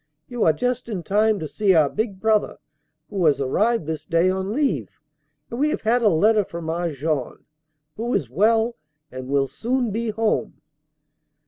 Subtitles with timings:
[0.27, 2.57] You are just in time to see our big brother
[3.11, 4.89] who has arrived this day on leave,
[5.51, 7.45] and we have had a letter from our Jean,
[7.97, 8.77] who is well
[9.11, 10.59] and will soon be home!"